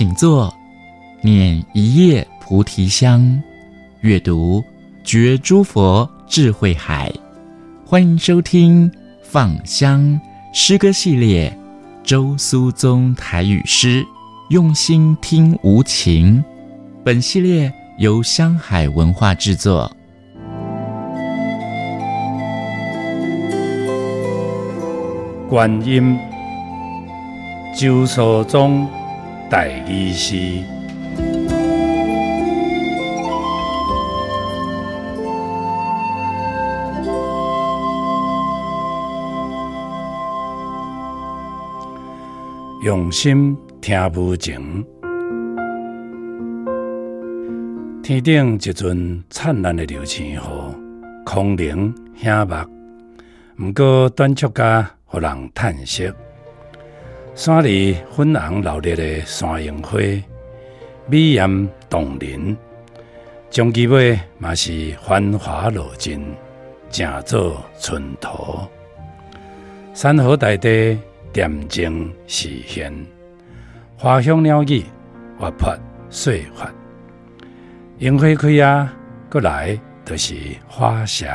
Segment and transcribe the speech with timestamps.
[0.00, 0.50] 请坐，
[1.20, 3.38] 念一叶菩提香，
[4.00, 4.64] 阅读
[5.04, 7.12] 觉诸佛智慧海。
[7.84, 8.90] 欢迎收听
[9.22, 10.18] 《放香
[10.54, 11.54] 诗歌系列》，
[12.02, 14.02] 周苏宗台语诗，
[14.48, 16.42] 用心听无情。
[17.04, 19.94] 本系列由香海文化制作。
[25.46, 26.18] 观音，
[27.78, 28.88] 周苏宗
[29.50, 30.62] 台语诗。
[42.84, 44.86] 用心听无情，
[48.04, 50.38] 天顶一尊灿烂的流星雨，
[51.26, 52.54] 空灵响目，
[53.58, 56.12] 毋过短促甲予人叹息。
[57.34, 59.98] 山里粉红热烈的山樱花，
[61.06, 62.56] 美艳动人，
[63.50, 66.34] 终其尾嘛是繁华落尽，
[66.90, 68.68] 静坐村头，
[69.94, 70.98] 山河大地。
[71.32, 72.92] 恬静示现，
[73.96, 74.82] 花香鸟语
[75.38, 75.72] 活泼
[76.08, 76.68] 细发，
[77.98, 78.92] 樱花开啊，
[79.30, 80.34] 过来都是
[80.66, 81.30] 花谢，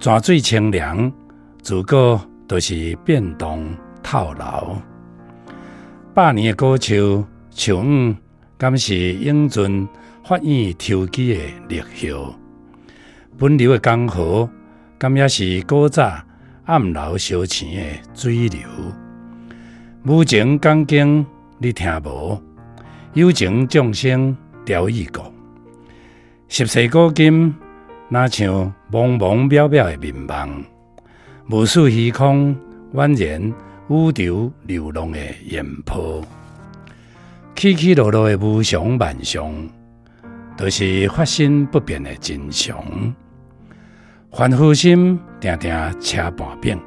[0.00, 1.12] 泉水清凉，
[1.60, 3.76] 自古都是变动。
[4.12, 4.76] 透流。
[6.12, 8.14] 百年的古树，树影
[8.58, 9.88] 敢是永存
[10.22, 12.14] 发现抽枝的绿叶，
[13.38, 14.46] 奔流的江河，
[14.98, 16.12] 敢也是古早。
[16.64, 18.60] 暗流烧钱的水流，
[20.04, 21.24] 无情钢筋
[21.56, 22.38] 你听无？
[23.14, 25.32] 有情众生调意国，
[26.48, 27.54] 十世古今，
[28.10, 30.50] 哪像茫茫渺渺的迷茫？
[31.48, 32.54] 无数虚空
[32.92, 33.52] 蜿蜒
[33.88, 36.24] 宇宙流浪的烟波，
[37.54, 39.52] 起起落落的无常万象，
[40.56, 42.76] 都是发生不变的真相。
[44.30, 46.78] 凡夫心定定车半变，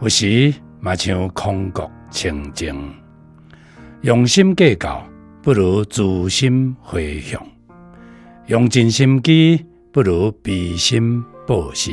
[0.00, 2.74] 有时嘛像空谷清净。
[4.02, 5.04] 用心计较，
[5.42, 7.38] 不如自心回向；
[8.46, 11.90] 用尽心机，不如悲心报施。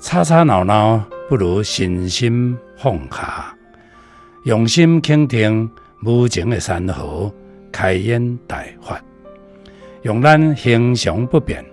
[0.00, 3.54] 吵吵闹闹，不如身心放下。
[4.44, 5.70] 用心倾听
[6.04, 7.32] 无情的山河，
[7.72, 9.00] 开眼大发，
[10.02, 11.64] 用咱形象不变。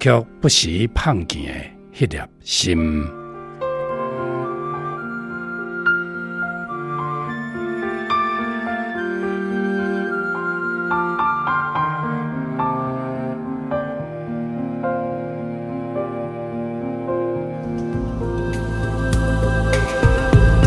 [0.00, 3.17] 却不时碰见的一粒心。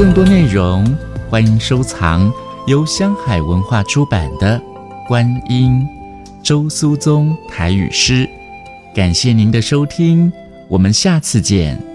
[0.02, 0.84] 更多内容，
[1.30, 2.34] 欢迎收藏
[2.66, 4.60] 由香海文化出版的
[5.08, 5.88] 《观音
[6.42, 8.26] 周苏宗台语诗》。
[8.96, 10.34] 感谢您的收听，
[10.68, 11.91] 我们下次见。